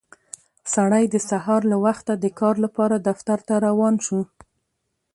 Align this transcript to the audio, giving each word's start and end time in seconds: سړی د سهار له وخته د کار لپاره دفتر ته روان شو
سړی 0.73 1.03
د 1.09 1.15
سهار 1.29 1.61
له 1.71 1.77
وخته 1.85 2.13
د 2.17 2.25
کار 2.39 2.55
لپاره 2.65 2.95
دفتر 3.07 3.39
ته 3.47 3.53
روان 3.67 3.95
شو 4.05 4.19